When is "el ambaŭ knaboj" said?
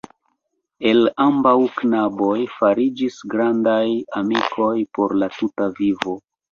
0.91-2.39